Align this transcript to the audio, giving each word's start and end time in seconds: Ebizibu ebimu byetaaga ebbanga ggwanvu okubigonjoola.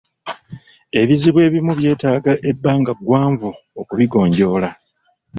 Ebizibu 1.01 1.39
ebimu 1.47 1.71
byetaaga 1.79 2.33
ebbanga 2.49 2.91
ggwanvu 2.99 3.49
okubigonjoola. 3.81 4.69